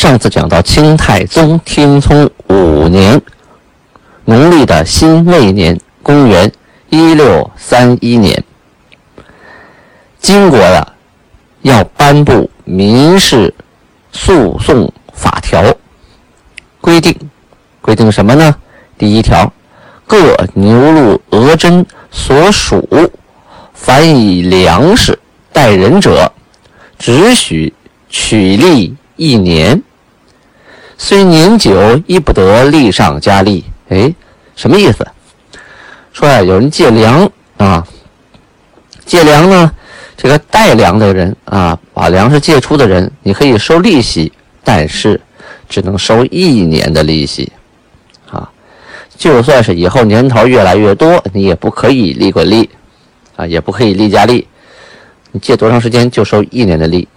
[0.00, 3.20] 上次讲到清太宗天聪五年，
[4.24, 6.50] 农历的辛未年，公元
[6.88, 8.42] 一六三一年，
[10.18, 10.94] 金国呀
[11.60, 13.52] 要颁布民事
[14.10, 15.62] 诉讼法条，
[16.80, 17.14] 规定
[17.82, 18.56] 规定什么呢？
[18.96, 19.52] 第一条，
[20.06, 22.88] 各牛鹿额真所属，
[23.74, 25.18] 凡以粮食
[25.52, 26.32] 待人者，
[26.98, 27.74] 只许
[28.08, 29.82] 取利一年。
[31.02, 33.64] 虽年久，亦不得利上加利。
[33.88, 34.14] 哎，
[34.54, 35.04] 什么意思？
[36.12, 37.84] 说呀，有人借粮啊，
[39.06, 39.72] 借粮呢，
[40.14, 44.30] 这个带粮的人啊，把粮食借出的人，你可以收利息，
[44.62, 45.18] 但是
[45.70, 47.50] 只能收一年的利息
[48.30, 48.48] 啊。
[49.16, 52.68] 就算是以后年头越来越多，你也不可以利滚利
[53.36, 54.46] 啊，也不可以利加利。
[55.32, 57.08] 你借多长时间就收一年的利。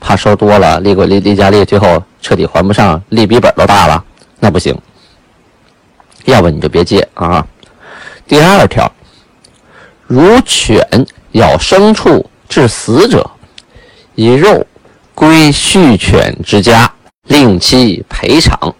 [0.00, 4.02] 怕收多了，利滚利，利加利，最后彻底还不上，利比本都大了，
[4.38, 4.76] 那不行。
[6.24, 7.46] 要不你就别借啊。
[8.26, 8.90] 第二条，
[10.06, 10.82] 如犬
[11.32, 13.30] 咬牲畜致死者，
[14.14, 14.66] 以肉
[15.14, 16.90] 归畜犬之家，
[17.24, 18.74] 令其赔偿。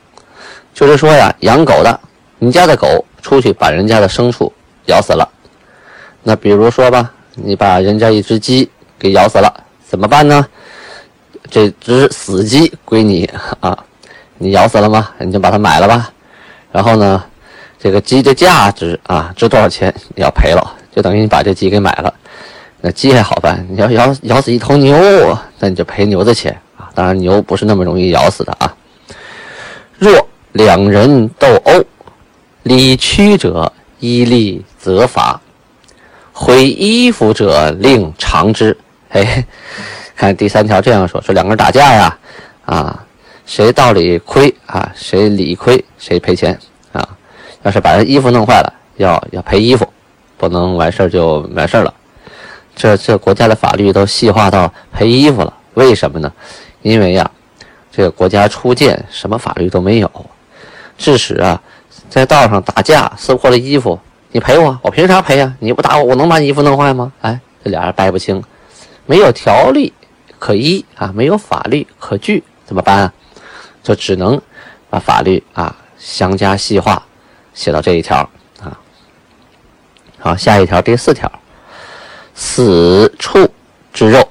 [0.72, 2.00] 就是说呀，养狗的，
[2.38, 4.50] 你家的狗出去把人家的牲畜
[4.86, 5.28] 咬死了，
[6.22, 9.52] 那比如说吧，你把人家一只鸡给咬死了，
[9.86, 10.46] 怎么办呢？
[11.51, 13.77] 这只死鸡归你啊！
[14.39, 15.11] 你咬死了吗？
[15.19, 16.11] 你就把它买了吧。
[16.73, 17.23] 然后呢，
[17.79, 22.15] 这个鸡的价值啊，值多少钱你要赔了，就等于你把这鸡给买了。
[22.81, 24.97] 那鸡还好办，你要咬咬死一头牛，
[25.59, 26.89] 那你就赔牛的钱啊。
[26.94, 28.75] 当然牛不是那么容易咬死的啊。
[29.99, 31.84] 若两人斗殴，
[32.62, 35.39] 理屈者依例责罚，
[36.33, 38.75] 毁衣服者令偿之。
[39.10, 39.44] 嘿。
[40.20, 42.19] 看第三条这样说：说两个人打架呀，
[42.66, 43.03] 啊，
[43.47, 46.58] 谁道理亏啊，谁理亏谁赔钱
[46.92, 47.08] 啊。
[47.62, 49.91] 要是把人衣服弄坏了，要要赔衣服，
[50.36, 51.94] 不能完事儿就完事儿了。
[52.76, 56.30] 这这国家的法律都细化到赔衣服了，为什么呢？
[56.82, 57.30] 因为呀，
[57.91, 60.26] 这个国家初建什么法律都没有，
[60.98, 61.59] 致使啊，
[62.10, 63.98] 在道上打架撕破了衣服，
[64.32, 65.54] 你赔我，我凭啥赔呀？
[65.60, 67.10] 你不打我，我能把你衣服弄坏吗？
[67.22, 68.44] 哎，这俩人掰不清，
[69.06, 69.91] 没有条例。
[70.41, 73.12] 可依啊，没有法律可据怎么办啊？
[73.83, 74.41] 就只能
[74.89, 77.03] 把法律啊详加细化，
[77.55, 78.19] 写到这一条
[78.61, 78.77] 啊。
[80.19, 81.31] 好，下一条第四条，
[82.34, 83.49] 死畜
[83.93, 84.27] 之肉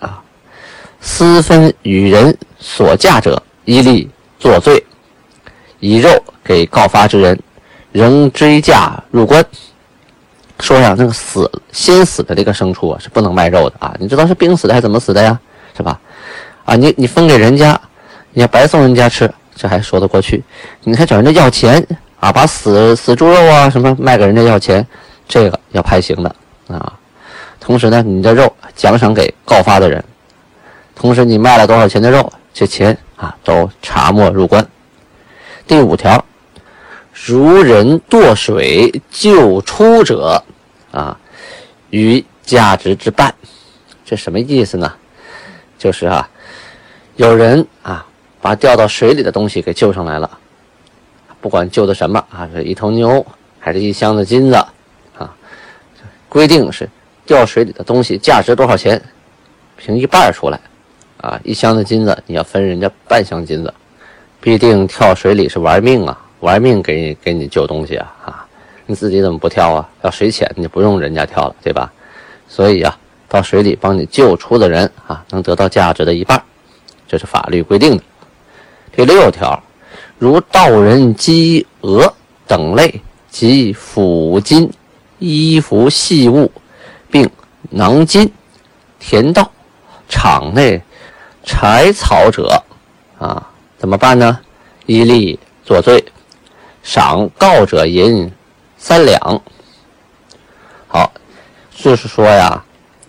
[0.00, 0.22] 啊，
[1.00, 4.82] 私分与人所嫁者，一律作罪，
[5.78, 6.08] 以肉
[6.42, 7.38] 给告发之人，
[7.92, 9.44] 仍追嫁入关。
[10.60, 13.94] 说呀，那个死先死的这个牲畜啊，是不能卖肉的啊！
[13.98, 15.38] 你知道是病死的还是怎么死的呀？
[15.76, 16.00] 是吧？
[16.64, 17.78] 啊，你你分给人家，
[18.32, 20.42] 你要白送人家吃，这还说得过去。
[20.84, 21.84] 你还找人家要钱
[22.20, 22.32] 啊？
[22.32, 24.86] 把死死猪肉啊什么卖给人家要钱，
[25.28, 26.34] 这个要判刑的
[26.68, 26.92] 啊！
[27.60, 30.02] 同时呢，你的肉奖赏给告发的人，
[30.94, 34.64] 同时你卖了多少钱的肉，这钱啊都查没入关。
[35.66, 36.24] 第五条。
[37.14, 40.42] 如人堕水救出者，
[40.90, 41.16] 啊，
[41.90, 43.32] 于价值之半，
[44.04, 44.92] 这什么意思呢？
[45.78, 46.28] 就是啊，
[47.14, 48.04] 有人啊，
[48.40, 50.38] 把掉到水里的东西给救上来了，
[51.40, 53.24] 不管救的什么啊，是一头牛
[53.60, 54.56] 还是一箱子金子，
[55.16, 55.32] 啊，
[56.28, 56.88] 规定是
[57.24, 59.00] 掉水里的东西价值多少钱，
[59.76, 60.60] 凭一半出来，
[61.18, 63.72] 啊，一箱子金子你要分人家半箱金子，
[64.40, 66.20] 必定跳水里是玩命啊。
[66.44, 68.46] 玩命给你给你救东西啊啊！
[68.84, 69.88] 你自己怎么不跳啊？
[70.02, 71.90] 要水浅，你不用人家跳了，对吧？
[72.46, 72.94] 所以啊，
[73.26, 76.40] 到水里帮你救出的人啊，能得到价值的一半，
[77.08, 78.02] 这是法律规定的。
[78.92, 79.58] 第六条，
[80.18, 82.14] 如盗人鸡鹅
[82.46, 83.00] 等类
[83.30, 84.70] 及抚金、
[85.18, 86.52] 衣服细物，
[87.10, 87.28] 并
[87.70, 88.30] 囊金、
[89.00, 89.50] 田稻、
[90.10, 90.82] 场内
[91.42, 92.62] 柴草者，
[93.18, 93.48] 啊，
[93.78, 94.38] 怎么办呢？
[94.84, 96.04] 依例作罪。
[96.84, 98.30] 赏告者银
[98.76, 99.42] 三两。
[100.86, 101.10] 好，
[101.74, 102.62] 就是说呀，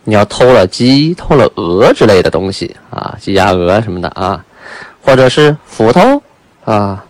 [0.06, 4.44] 你要偷了鸡、偷了鹅之类的东西啊，鸡、鸭、鹅什么的啊，
[5.04, 6.24] 或者是斧头
[6.63, 7.06] 啊、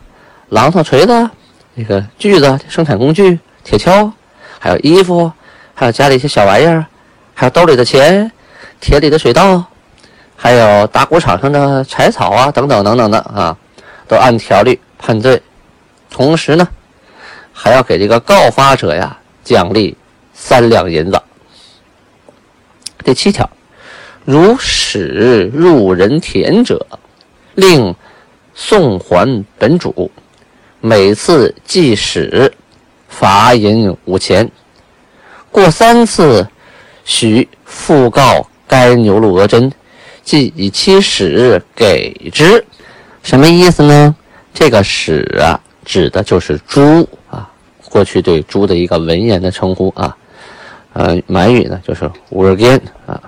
[0.50, 1.30] 榔头、锤子、
[1.76, 4.12] 那个锯子、生产工具、铁锹，
[4.60, 5.32] 还有衣服，
[5.74, 6.86] 还有家里一些小玩意儿，
[7.34, 8.30] 还有兜里的钱、
[8.82, 9.64] 田里的水稻，
[10.36, 13.56] 还有打谷场上的柴草啊，等等等等的啊，
[14.08, 15.42] 都按条例判罪。
[16.16, 16.66] 同时呢，
[17.52, 19.98] 还要给这个告发者呀奖励
[20.34, 21.22] 三两银子。
[23.04, 23.50] 第七条，
[24.24, 26.88] 如使入人田者，
[27.56, 27.94] 令
[28.54, 30.10] 送还本主，
[30.80, 32.54] 每次即使，
[33.10, 34.50] 罚银五钱。
[35.52, 36.48] 过三次，
[37.04, 39.70] 许复告该牛鹿额真，
[40.24, 42.64] 即以其使给之。
[43.22, 44.16] 什么意思呢？
[44.54, 47.48] 这个使啊，指的就是猪啊，
[47.90, 50.18] 过去对猪的一个文言的称呼啊。
[50.94, 53.22] 呃，满语呢就是“乌尔根”啊，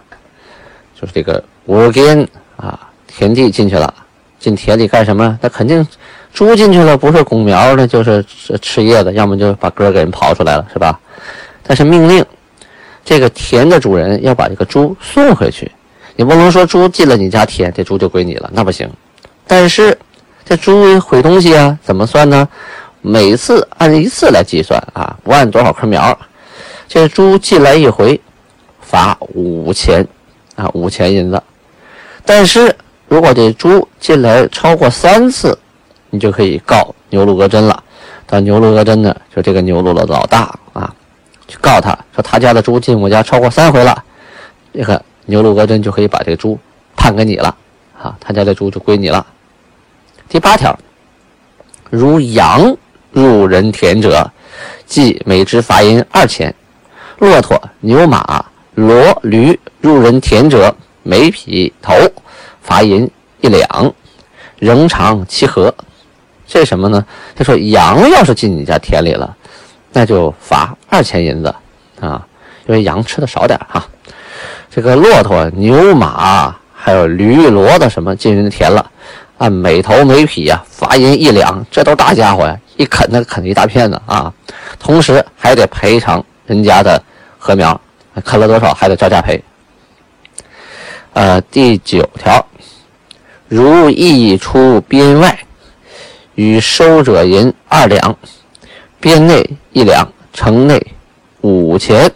[0.99, 3.93] 就是这个“乌尔根”啊，田地进去了，
[4.39, 5.37] 进田里干什么？
[5.41, 5.85] 那肯定
[6.33, 8.25] 猪进去了，不是拱苗的，就是
[8.61, 10.97] 吃叶子，要么就把根给人刨出来了，是吧？
[11.61, 12.25] 但是命令
[13.03, 15.69] 这个田的主人要把这个猪送回去，
[16.15, 18.89] 你不能说猪进了你家田，这猪就归你了，那不行。
[19.45, 19.97] 但是
[20.47, 22.47] 这猪毁东西啊，怎么算呢？
[23.01, 26.17] 每次按一次来计算啊，不按多少棵苗。
[26.87, 28.19] 这猪进来一回，
[28.79, 30.07] 罚五钱，
[30.55, 31.43] 啊，五钱银子。
[32.23, 32.73] 但是
[33.09, 35.57] 如果这猪进来超过三次，
[36.11, 37.83] 你就可以告牛鹿额真了。
[38.25, 40.93] 到牛鹿额真呢，就这个牛鹿的老大啊，
[41.49, 44.01] 去告他说他家的猪进我家超过三回了，
[44.73, 46.57] 这个牛鹿额真就可以把这个猪
[46.95, 47.53] 判给你了，
[48.01, 49.25] 啊，他家的猪就归你了。
[50.29, 50.77] 第八条，
[51.89, 52.75] 如羊
[53.11, 54.29] 入人田者，
[54.85, 56.53] 即每只罚银二钱。
[57.19, 58.43] 骆驼、牛、马、
[58.75, 61.93] 骡、驴入人田者，每匹头
[62.61, 63.09] 罚银
[63.39, 63.93] 一两，
[64.59, 65.73] 仍偿其和。
[66.45, 67.05] 这什么呢？
[67.35, 69.35] 他说羊要是进你家田里了，
[69.93, 71.55] 那就罚二千银子
[72.01, 72.27] 啊，
[72.67, 73.83] 因为羊吃的少点哈。
[74.69, 78.91] 这个骆驼、牛、马还有驴、骡子什么进人田了，
[79.37, 84.33] 按每头每匹呀罚银一两，这都大家伙呀，一啃那啃一大片子啊，
[84.79, 86.23] 同时还得赔偿。
[86.45, 87.03] 人家的
[87.37, 87.79] 禾苗
[88.23, 89.43] 啃了多少，还得照价赔。
[91.11, 92.47] 呃，第九条，
[93.49, 95.37] 如溢出边外，
[96.35, 98.17] 与收者银二两，
[98.99, 100.81] 边内一两，城内
[101.41, 102.09] 五钱。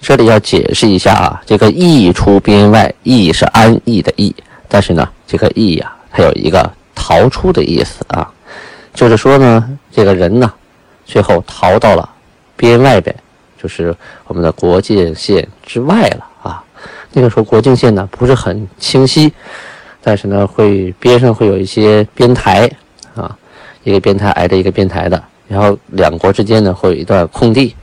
[0.00, 4.34] 这里要解释一下啊，这个溢出边外，溢是安逸的逸，
[4.68, 8.32] 但是呢，这个逸呀，它有一个逃出的意思啊，
[8.94, 10.50] 就是说呢，这个人呢，
[11.04, 12.08] 最后逃到了
[12.56, 13.14] 边外边。
[13.62, 13.94] 就是
[14.26, 16.64] 我们的国境线之外了啊。
[17.12, 19.30] 那个时候国境线呢不是很清晰，
[20.00, 22.70] 但是呢会边上会有一些边台
[23.14, 23.36] 啊，
[23.82, 27.76] 一个边台挨着一个边台的，然后两国之间呢会有一段空地，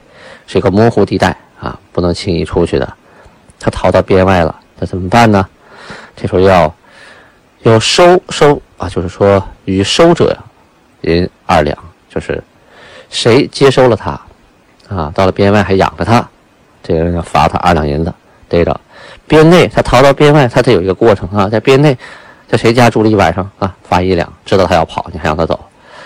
[0.47, 2.93] 是一个模糊地带啊，不能轻易出去的。
[3.59, 5.45] 他逃到边外了，那怎么办呢？
[6.15, 6.73] 这时候要
[7.63, 10.37] 要收收啊，就是说与收者
[11.01, 11.77] 银二两，
[12.09, 12.41] 就是
[13.09, 14.19] 谁接收了他。
[14.89, 16.27] 啊，到了边外还养着他，
[16.83, 18.13] 这个人要罚他二两银子，
[18.47, 18.79] 逮着。
[19.25, 21.97] 边内他逃到边外，他得有一个过程啊，在边内，
[22.47, 24.31] 在谁家住了一晚上啊，罚一两。
[24.45, 25.59] 知道他要跑，你还让他走。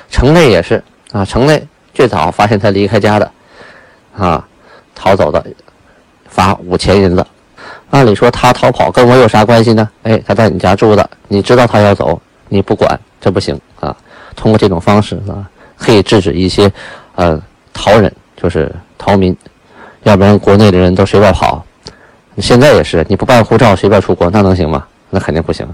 [0.10, 0.82] 城内也是
[1.12, 3.32] 啊，城内最早发现他离开家的，
[4.16, 4.48] 啊，
[4.94, 5.44] 逃走的，
[6.30, 7.26] 罚五千银子。
[7.90, 9.90] 按理说他逃跑跟我有啥关系呢？
[10.04, 13.96] 哎，他在你家住的，你知道他要走，你不管，这不行啊。
[14.36, 16.72] 通过这种方式啊，可以制止一些
[17.16, 17.42] 呃
[17.74, 18.14] 逃人。
[18.40, 19.36] 就是逃民，
[20.04, 21.66] 要不然国内的人都随便跑。
[22.38, 24.86] 现在也是，你不办护照随便出国，那能行吗？
[25.10, 25.68] 那肯定不行。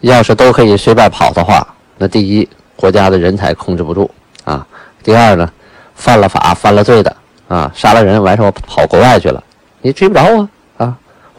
[0.00, 1.66] 要是都可以随便跑的话，
[1.98, 4.10] 那第一，国家的人才控制不住
[4.44, 4.66] 啊；
[5.02, 5.46] 第二呢，
[5.94, 7.14] 犯了法、犯了罪的
[7.46, 9.44] 啊，杀了人完事我跑国外去了，
[9.82, 10.48] 你追不着啊！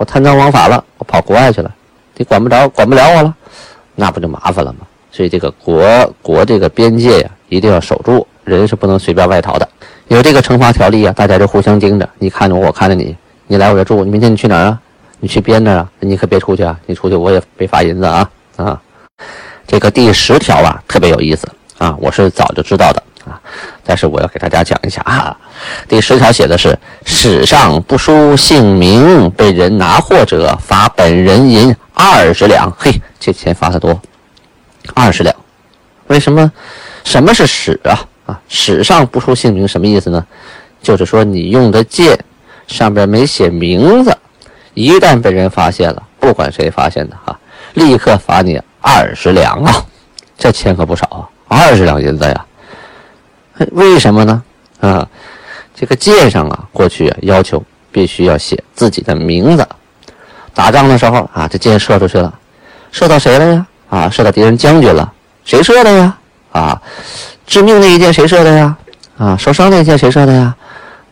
[0.06, 1.74] 贪赃枉法了，我跑国外去了，
[2.16, 3.36] 你管不着、管不了我了，
[3.96, 4.80] 那不就麻烦了吗？
[5.12, 9.68] 所以这个国国这个边界呀，一定要守住，人是不能随便外逃的。
[10.08, 13.16] 有这个惩罚条例啊，大家就互相盯着，你看着我，我看着你，
[13.48, 14.80] 你来我这住，你明天你去哪儿啊？
[15.20, 15.90] 你去边那儿啊？
[16.02, 16.78] 你可别出去啊！
[16.86, 18.82] 你出去我也被罚银子啊啊！
[19.66, 23.40] 这个第十条啊，特别有意思啊，我是早就知道的啊，
[23.84, 25.36] 但是我要给大家讲一下啊。
[25.88, 32.72] 第十条写的是：史上不书姓名，被人拿货者，罚本人银二十两。
[32.78, 34.02] 嘿，这钱罚的多，
[34.94, 35.34] 二十两。
[36.08, 36.52] 为什么？
[37.04, 38.00] 什么是史啊？
[38.26, 40.26] 啊，史上不输姓名什么意思呢？
[40.82, 42.18] 就是说你用的剑
[42.68, 44.18] 上边没写名字，
[44.74, 47.38] 一旦被人发现了，不管谁发现的哈，
[47.74, 49.86] 立刻罚你二十两啊，
[50.38, 52.46] 这钱可不少啊，二十两银子呀。
[53.72, 54.44] 为什么呢？
[54.80, 55.08] 啊，
[55.76, 59.68] 这个箭上啊，过去啊要求必须要写自己的名字。
[60.54, 62.34] 打仗的时候啊，这箭射出去了，
[62.92, 63.68] 射到谁了呀？
[63.90, 65.12] 啊，射到敌人将军了，
[65.46, 66.18] 谁射的呀？
[66.52, 66.82] 啊，
[67.46, 68.76] 致命那一箭谁射的呀？
[69.18, 70.56] 啊，受伤那一箭谁射的呀？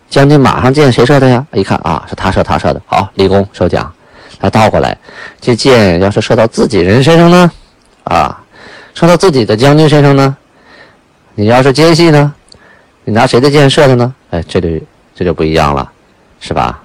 [0.10, 1.45] 将军马上箭谁射的呀？
[1.53, 3.91] 一看啊，是他射，他射的，好，立功受奖。
[4.41, 4.98] 来倒过来，
[5.39, 7.51] 这箭要是射到自己人身上呢？
[8.03, 8.43] 啊，
[8.93, 10.36] 射到自己的将军身上呢？
[11.35, 12.33] 你要是奸细呢？
[13.03, 14.13] 你拿谁的箭射的呢？
[14.29, 14.69] 哎，这就
[15.15, 15.91] 这就不一样了，
[16.39, 16.81] 是吧？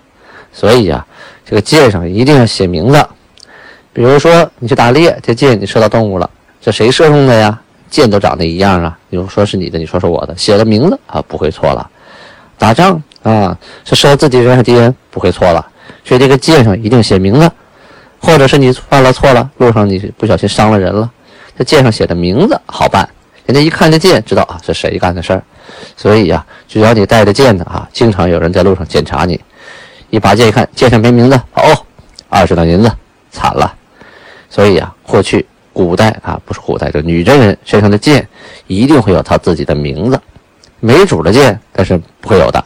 [0.53, 1.05] 所以呀，
[1.45, 3.07] 这个箭上一定要写名字。
[3.93, 6.29] 比如说你去打猎，这箭你射到动物了，
[6.61, 7.61] 这谁射中的呀？
[7.89, 8.99] 箭都长得一样啊。
[9.11, 11.91] 你说是你的，你说是我的，写了名字啊，不会错了。
[12.59, 14.95] 打仗啊，是射自己人还是敌人？
[15.11, 15.65] 不会错了。
[16.05, 17.51] 所以这个箭上一定写名字，
[18.21, 21.11] 或者是你犯了错了，路上你不小心伤了人了，
[21.59, 23.09] 这箭上写的名字好办，
[23.47, 25.43] 人家一看这剑知道啊是谁干的事儿。
[25.97, 29.41] 所以呀，只要你带着剑的啊，经常有人在路上检查你，
[30.11, 31.63] 一拔剑一看，剑上没名字，哦，
[32.29, 32.93] 二十两银子，
[33.31, 33.73] 惨了。
[34.51, 38.29] 所以啊，过去古代啊，不是古代，就女真人身上的剑
[38.67, 40.21] 一定会有他自己的名字，
[40.81, 42.63] 没主的剑但是不会有的。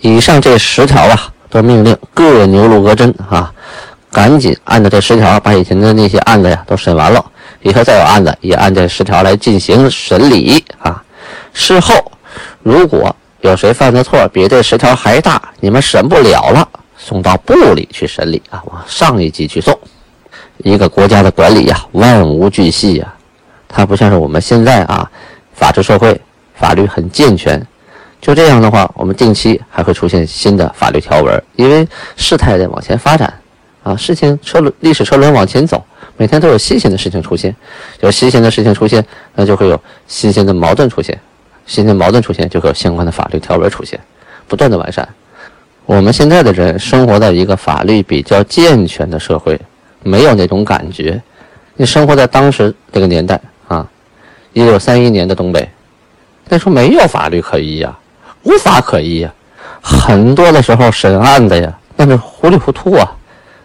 [0.00, 1.32] 以上这十条啊。
[1.52, 3.52] 都命令各牛录额真啊，
[4.12, 7.24] 赶紧按照这十条把以前的那些案子呀都审完了，
[7.62, 11.02] 以后再有案子也按这十条来进行审理啊。
[11.54, 11.94] 事后
[12.62, 19.76] 如果有谁犯的错比这十条还大，你们审不了了，送到部里去审理啊，往上一级去送。
[20.58, 23.14] 一个国家的管理呀，万无巨细呀，
[23.66, 25.10] 它不像是我们现在啊，
[25.54, 26.20] 法治社会，
[26.54, 27.60] 法律很健全。
[28.20, 33.32] 就这样的话，我们定期还会出现新的法律条文，因为事态在往前发展，
[33.82, 35.84] 啊，事情车轮历史车轮往前走，
[36.16, 37.54] 每天都有新鲜的事情出现，
[38.00, 41.18] 有新鲜的事情出现，那就会有新鲜的矛盾出现，
[41.66, 43.98] 新鲜矛盾出现就会有相关的法律条文出现，
[44.46, 45.08] 不断的完善。
[45.84, 49.60] 我们现在的人生活在一个法律比较健全的社会，
[50.02, 51.20] 没有那种感觉。
[51.74, 53.84] 你生活在当时这个年代啊，
[54.52, 55.68] 一九三一年的东北，
[56.48, 57.98] 那时候没有法律可依呀。
[58.44, 59.32] 无法可依呀，
[59.80, 63.08] 很多的时候审案子呀，那是糊里糊涂啊，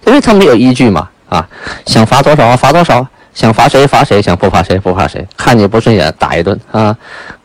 [0.08, 1.46] 因为他没有依据嘛啊，
[1.86, 6.96] 想罚多少罚多少，想罚谁罚谁，想不罚谁不罚谁，看你不顺眼打一顿啊，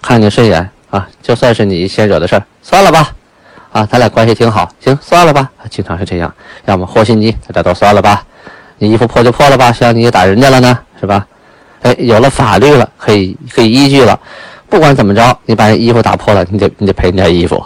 [0.00, 3.10] 看你顺眼啊，就算是你先惹的事儿，算了吧，
[3.72, 6.32] 啊，咱俩关系挺好，行，算了吧，经常是这样，
[6.66, 8.24] 要么和稀泥，大家都算了吧，
[8.78, 11.26] 你衣服破就破了吧，谁让你打人家了呢，是吧？
[11.82, 14.16] 哎，有了法律了，可以可以依据了。
[14.68, 17.60] 不管怎么着，你把人衣服打破了，你得你得赔人家衣服。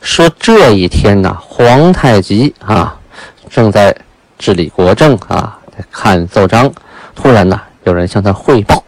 [0.00, 2.96] 说这一天呢，皇太极啊
[3.50, 3.94] 正在
[4.38, 6.72] 治理国政啊，在看奏章，
[7.14, 8.82] 突然呢，有人向他汇报，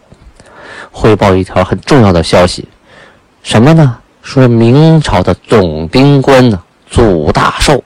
[0.91, 2.69] 汇报一条很重要的消息，
[3.43, 3.99] 什么呢？
[4.23, 6.61] 说明朝的总兵官呢，
[6.91, 7.83] 祖大寿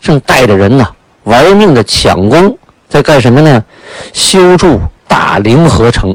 [0.00, 0.86] 正带着人呢，
[1.24, 3.64] 玩命的抢功，在干什么呢？
[4.12, 6.14] 修筑大凌河城。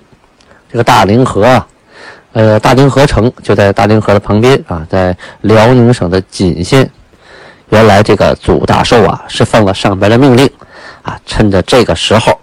[0.71, 1.67] 这个大凌河啊。
[2.33, 6.87] 呃，大凌河城就在大凌河的旁边啊，在辽宁省的锦县。
[7.69, 10.49] 原来这个祖大寿啊是奉了上边的命令
[11.01, 12.39] 啊，趁着这个时候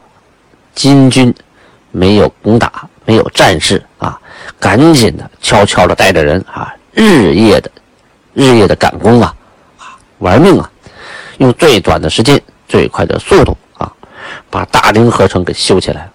[0.75, 1.35] 金军
[1.91, 4.19] 没有攻打，没有战事啊，
[4.59, 7.71] 赶紧的悄悄的带着人啊，日夜的
[8.35, 9.35] 日夜的赶工啊，
[10.19, 10.71] 玩命啊，
[11.38, 13.93] 用最短的时间、最快的速度啊，
[14.50, 16.09] 把大凌河城给修起来。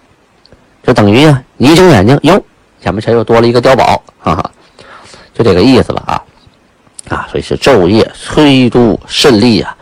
[0.82, 2.42] 就等于啊，你一睁眼睛哟。
[2.80, 4.50] 前面前又多了一个碉堡，哈哈，
[5.34, 6.22] 就这个意思了啊，
[7.08, 9.76] 啊，所以是昼夜催督甚利啊。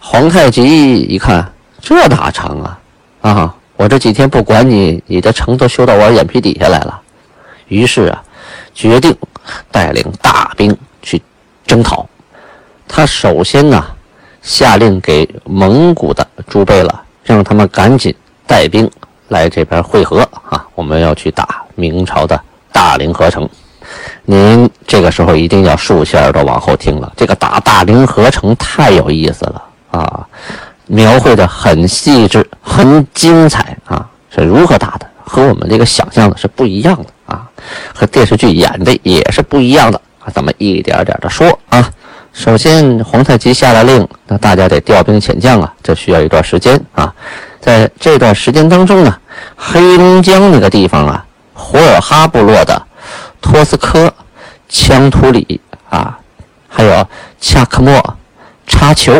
[0.00, 2.78] 皇太极一看，这哪成啊？
[3.20, 7.00] 啊，我这几天不管你，你的城都修到我眼皮底下来了。
[7.68, 8.22] 于是啊，
[8.74, 9.16] 决定
[9.70, 11.20] 带领大兵去
[11.66, 12.06] 征讨。
[12.88, 13.84] 他首先呢，
[14.42, 18.14] 下令给蒙古的诸贝勒，让他们赶紧
[18.46, 18.90] 带兵
[19.28, 21.62] 来这边会合啊，我们要去打。
[21.74, 22.38] 明朝的
[22.70, 23.48] 大凌河城，
[24.24, 27.12] 您这个时候一定要竖起耳朵往后听了。
[27.16, 30.26] 这个打大凌河城太有意思了啊，
[30.86, 34.08] 描绘的很细致，很精彩啊。
[34.34, 35.06] 是如何打的？
[35.24, 37.46] 和我们这个想象的是不一样的啊，
[37.94, 40.30] 和电视剧演的也是不一样的啊。
[40.34, 41.90] 咱们一点点的说啊。
[42.32, 47.12] 首先，皇太极下了令，那大家得调兵遣将啊，这需要一段时间啊。
[47.60, 49.14] 在这段时间当中呢，
[49.54, 51.24] 黑龙江那个地方啊。
[51.52, 52.82] 胡尔哈部落的
[53.42, 54.10] 托斯科、
[54.70, 56.18] 羌图里啊，
[56.68, 57.06] 还有
[57.38, 58.16] 恰克莫、
[58.66, 59.12] 插球，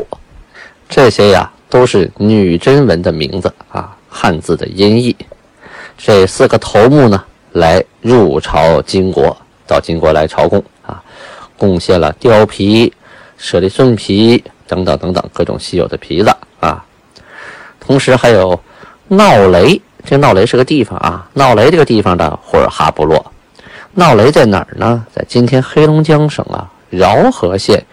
[0.89, 5.15] 这些呀都是女真文的名字啊，汉字的音译。
[5.99, 9.37] 这四个头目呢来入朝金国，
[9.67, 11.03] 到金国来朝贡啊，
[11.59, 12.91] 贡献了貂皮、
[13.37, 16.83] 舍利顺皮等等等等各种稀有的皮子啊。
[17.79, 18.59] 同时还有
[19.09, 23.32] 闹雷，这闹雷是个地方啊，闹雷这个地方的呼尔哈部落。
[23.95, 25.05] 闹雷在哪儿呢？
[25.15, 27.85] 在今天黑龙江省啊饶河县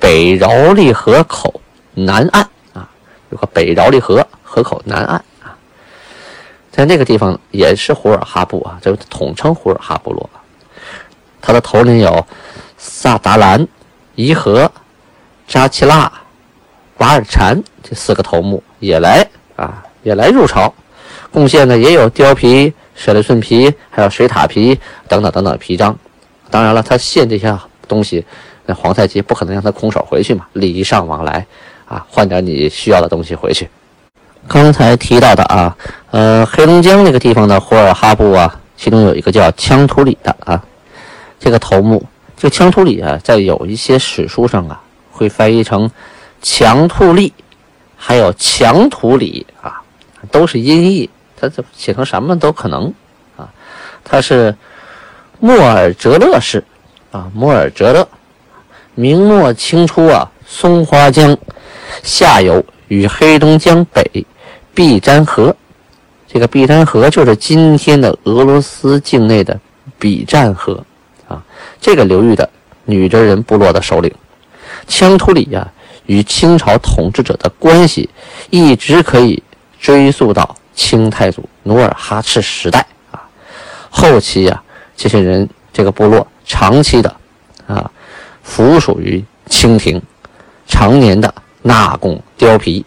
[0.00, 1.60] 北饶利河口
[1.92, 2.88] 南岸啊，
[3.28, 5.54] 有个北饶利河河口南岸啊，
[6.72, 10.30] 在那个地方也是呼尔哈部啊，就统称呼尔哈部落。
[11.42, 12.26] 他的头领有
[12.78, 13.68] 萨达兰、
[14.14, 14.70] 伊和、
[15.46, 16.10] 扎奇拉、
[16.96, 20.72] 瓦尔禅这四个头目也来啊，也来入朝，
[21.30, 22.72] 贡献呢也有貂皮。
[22.94, 25.96] 舍利顺皮，还有水獭皮等等等等皮章，
[26.50, 27.56] 当然了，他献这些
[27.88, 28.24] 东西，
[28.66, 31.44] 那皇太极不可能让他空手回去嘛，礼尚往来
[31.86, 33.68] 啊，换点你需要的东西回去。
[34.46, 35.76] 刚才提到的啊，
[36.10, 40.62] 呃，黑龙江那个地方的呼尔哈布啊，其中有一个叫羌图里的啊，
[41.40, 42.04] 这个头目，
[42.36, 45.90] 这个羌图里啊，在有一些史书上啊，会翻译成
[46.42, 47.32] 强兔利，
[47.96, 49.82] 还有强图里啊，
[50.30, 51.08] 都是音译。
[51.48, 52.92] 这写成什么都可能，
[53.36, 53.48] 啊，
[54.02, 54.54] 他是
[55.40, 56.62] 莫尔哲勒氏，
[57.10, 58.06] 啊，莫尔哲勒，
[58.94, 61.36] 明末清初啊，松花江
[62.02, 64.26] 下游与黑龙江北
[64.74, 65.54] 毕詹河，
[66.28, 69.58] 这个毕詹河就是今天的俄罗斯境内的
[69.98, 70.84] 比占河，
[71.28, 71.42] 啊，
[71.80, 72.48] 这个流域的
[72.84, 74.12] 女真人部落的首领，
[74.88, 75.70] 羌图里呀，
[76.06, 78.08] 与清朝统治者的关系
[78.50, 79.42] 一直可以
[79.80, 80.56] 追溯到。
[80.74, 83.22] 清太祖努尔哈赤时代啊，
[83.90, 84.62] 后期呀，
[84.96, 87.14] 这些人这个部落长期的
[87.66, 87.90] 啊，
[88.42, 90.02] 服属于清廷，
[90.66, 92.84] 常年的纳贡貂皮。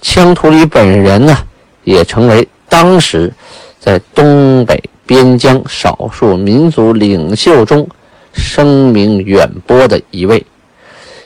[0.00, 1.36] 羌图里本人呢，
[1.84, 3.32] 也成为当时
[3.78, 7.88] 在东北边疆少数民族领袖中
[8.32, 10.44] 声名远播的一位，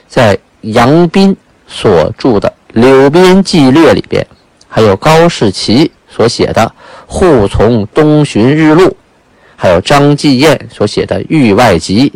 [0.07, 1.35] 在杨斌
[1.67, 4.25] 所著的《柳边纪略》里边。
[4.75, 6.61] 还有高士奇所写的
[7.11, 8.83] 《护从东巡日录》，
[9.55, 12.09] 还有张继彦所写的《域外集》，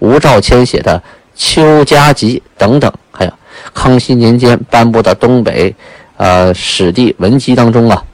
[0.00, 0.98] 吴兆谦写的
[1.36, 3.32] 《秋家集》等等，还有
[3.72, 5.72] 康熙年间颁布的东北
[6.16, 8.04] 呃史地文集当中啊，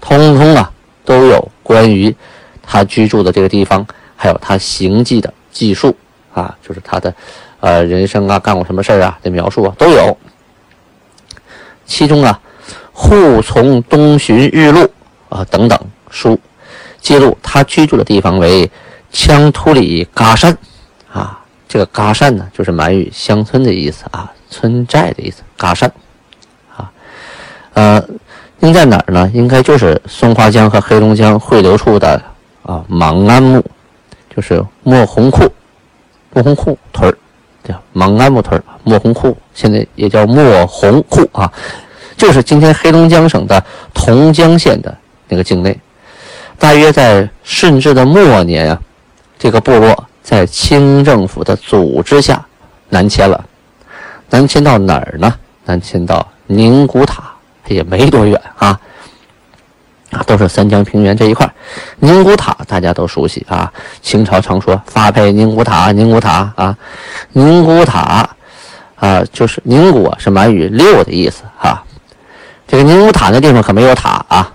[0.00, 0.72] 通通啊
[1.04, 2.12] 都有关于
[2.60, 5.96] 他居住的这个地方，还有他行迹的记述
[6.34, 7.14] 啊，就是他的
[7.60, 10.18] 呃人生啊，干过什么事啊的描述啊都有，
[11.86, 12.40] 其中啊。
[13.00, 14.86] 户从东巡日录
[15.30, 15.78] 啊等等
[16.10, 16.38] 书，
[17.00, 18.70] 记录他居住的地方为
[19.10, 20.56] 羌突里嘎山
[21.10, 25.42] 啊，这个嘎山呢就是满语乡村的意思啊，村寨的意思。
[25.56, 25.90] 嘎山
[26.76, 26.92] 啊，
[27.72, 28.04] 呃，
[28.60, 29.30] 应在哪儿呢？
[29.32, 32.22] 应该就是松花江和黑龙江汇流处的
[32.62, 33.64] 啊，莽安木，
[34.34, 35.50] 就是莫红库，
[36.34, 37.16] 莫红库屯儿，
[37.66, 41.50] 叫莽安木屯儿，莫红库现在也叫莫红库啊。
[42.20, 44.94] 就是今天黑龙江省的同江县的
[45.26, 45.74] 那个境内，
[46.58, 48.78] 大约在顺治的末年啊，
[49.38, 52.44] 这个部落在清政府的组织下
[52.90, 53.42] 南迁了，
[54.28, 55.34] 南迁到哪儿呢？
[55.64, 57.22] 南迁到宁古塔，
[57.68, 58.78] 也没多远啊，
[60.10, 61.50] 啊，都是三江平原这一块。
[62.00, 66.76] 宁古塔大家都熟悉啊，清朝常说发配宁古塔，宁古塔啊，
[67.32, 68.28] 宁古塔
[68.96, 71.82] 啊，就是宁古是满语六的意思哈。
[72.70, 74.48] 这个宁古塔那地方可没有塔啊，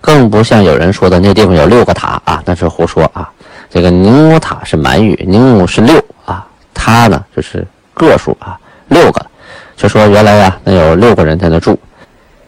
[0.00, 3.30] 更不像有人说的那地方有六个塔啊，那是胡说啊。
[3.70, 9.24] 这个宁古塔是满语，宁古是六啊，它呢就是个数啊，六个，
[9.76, 11.78] 就说原来呀那有六个人在那住，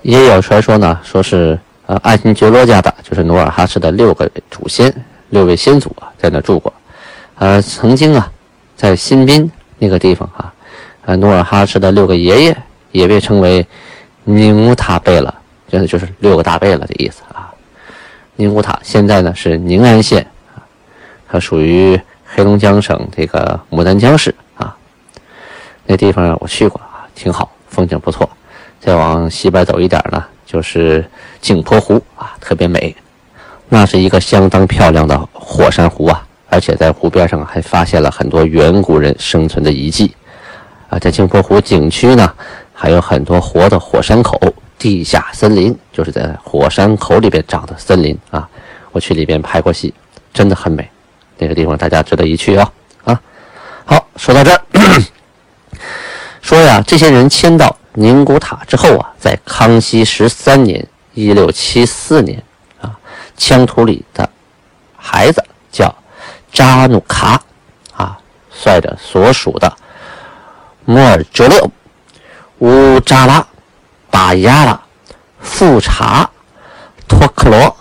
[0.03, 1.57] 也有传说呢，说是
[1.87, 4.93] 呃爱新觉罗家的，就是努尔哈赤的六个祖先，
[5.29, 6.75] 六位先祖啊在那住过，
[7.39, 8.29] 呃曾经啊
[8.75, 10.53] 在新宾那个地方啊，
[11.05, 12.57] 呃努尔哈赤的六个爷爷
[12.91, 13.65] 也被称为。
[14.25, 15.35] 宁古塔贝勒，
[15.69, 17.53] 真的就是六个大贝勒的意思啊。
[18.37, 20.63] 宁古塔现在呢是宁安县啊，
[21.29, 24.77] 它属于黑龙江省这个牡丹江市啊。
[25.87, 28.29] 那地方我去过啊，挺好，风景不错。
[28.81, 31.05] 再往西边走一点呢，就是
[31.41, 32.95] 镜泊湖啊，特别美。
[33.69, 40.15] 那是一个相当漂亮的火山湖啊，而且在湖边上还发现了很多远古人生存的遗迹
[40.89, 40.99] 啊。
[40.99, 42.33] 在镜泊湖景区呢。
[42.83, 44.37] 还有很多活的火山口、
[44.77, 48.49] 地下森林，就是在火山口里边长的森林啊！
[48.91, 49.95] 我去里边拍过戏，
[50.35, 50.91] 真的很美。
[51.39, 52.69] 那个地方大家值得一去哦！
[53.05, 53.23] 啊，
[53.85, 54.61] 好，说到这儿，
[56.43, 62.43] 说呀，这些人迁到宁古塔之后啊，在康熙十三年（一六七四年）
[62.83, 62.99] 啊，
[63.39, 64.29] 羌图里的
[64.97, 65.41] 孩子
[65.71, 65.95] 叫
[66.53, 67.41] 扎努卡
[67.95, 68.19] 啊，
[68.51, 69.73] 率着所属的
[70.85, 71.71] 摩尔哲勒、
[72.63, 73.45] 乌扎拉、
[74.09, 74.81] 巴亚拉、
[75.41, 76.31] 富察、
[77.09, 77.77] 托克罗、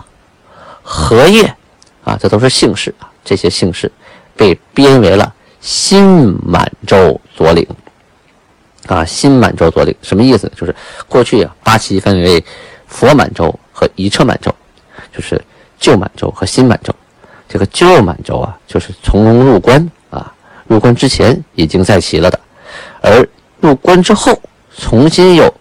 [0.82, 1.56] 荷叶
[2.04, 3.08] 啊，这都是姓氏啊。
[3.24, 3.92] 这些姓氏
[4.36, 7.68] 被编为了新满洲左领
[8.88, 9.06] 啊。
[9.06, 10.52] 新满洲左领什么意思？
[10.58, 10.76] 就是
[11.08, 12.44] 过去啊，八旗分为
[12.88, 14.52] 佛满洲和一彻满洲，
[15.16, 15.40] 就是
[15.80, 16.92] 旧满洲和新满洲。
[17.48, 20.34] 这个旧满洲啊，就是从容入关啊，
[20.66, 22.40] 入关之前已经在齐了的，
[23.04, 23.24] 而
[23.60, 24.42] 入关之后
[24.78, 25.54] 重新又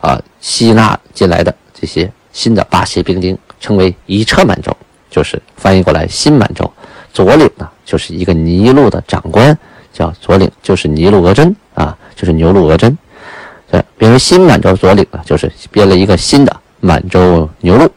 [0.00, 4.76] 啊吸纳进来的这些新的八旗兵丁，称为一彻满洲，
[5.10, 6.70] 就是翻译过来新满洲。
[7.12, 9.56] 左领呢，就是一个尼禄的长官，
[9.92, 12.96] 叫左领，就是尼禄额真啊，就是牛禄额真。
[13.70, 17.90] 这编为新满洲左领呢，就是编了一个新的满洲牛禄。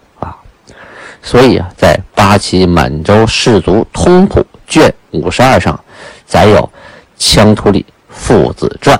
[1.23, 5.79] 所以啊，在八旗满洲氏族通谱卷五十二上，
[6.25, 6.67] 载有
[7.19, 8.99] 羌图里父子传，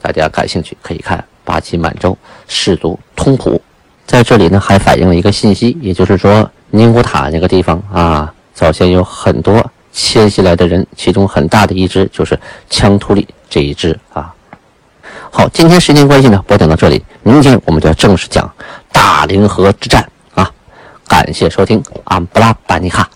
[0.00, 2.16] 大家感兴趣可以看八旗满洲
[2.48, 3.60] 氏族通谱。
[4.06, 14.34] 在这里呢，还反映了一个信息，也就是说，宁古塔那个地方啊，早先有很多迁徙来的人，其中很大的一支就是羌图里这一支啊。
[15.30, 18.52] 好，今天时间关系呢，播讲到这里，明天我们就要正式讲
[18.90, 20.50] 大凌河之战啊。
[21.06, 23.08] 感谢收听，安布拉巴尼卡。